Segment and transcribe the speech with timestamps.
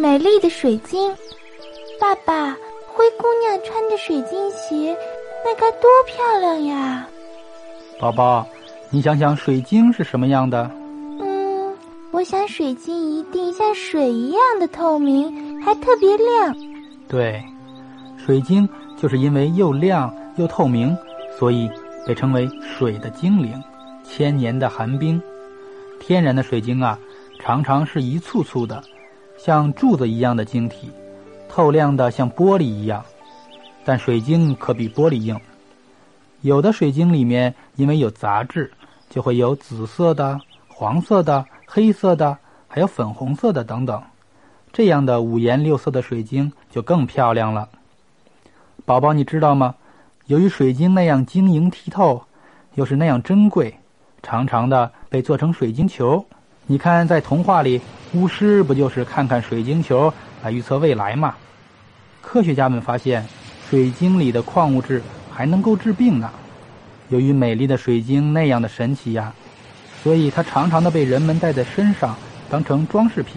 [0.00, 1.14] 美丽的水晶。
[2.00, 2.56] 爸爸，
[2.86, 4.96] 灰姑娘穿着水晶鞋，
[5.44, 7.06] 那该多漂亮呀！
[7.98, 8.46] 宝宝，
[8.88, 10.70] 你想想水晶是什么样的？
[11.20, 11.76] 嗯，
[12.12, 16.56] 我想水晶一定像水一样的透明，还特别亮。
[17.06, 17.44] 对，
[18.16, 20.96] 水晶就是因为又亮又透明，
[21.38, 21.70] 所以
[22.06, 23.62] 被称为水的精灵，
[24.02, 25.20] 千年的寒冰。
[26.00, 26.98] 天然的水晶啊，
[27.38, 28.82] 常常是一簇簇的，
[29.42, 30.90] 像柱子一样的晶体，
[31.48, 33.02] 透亮的像玻璃一样。
[33.86, 35.40] 但水晶可比玻璃硬。
[36.42, 38.70] 有的水晶里面因为有杂质，
[39.08, 42.36] 就会有紫色的、黄色的、黑色的，
[42.68, 44.02] 还有粉红色的等等。
[44.74, 47.66] 这样的五颜六色的水晶就更漂亮了。
[48.84, 49.74] 宝宝，你知道吗？
[50.26, 52.22] 由于水晶那样晶莹剔透，
[52.74, 53.74] 又是那样珍贵，
[54.22, 56.26] 常常的被做成水晶球。
[56.70, 57.80] 你看，在童话里，
[58.12, 61.34] 巫师不就是看看水晶球来预测未来吗？
[62.22, 63.26] 科学家们发现，
[63.68, 65.02] 水晶里的矿物质。
[65.32, 66.30] 还能够治病呢。
[67.08, 69.32] 由于美丽的水晶那样的神奇呀，
[70.04, 72.14] 所以它常常的被人们带在身上，
[72.48, 73.36] 当成装饰品。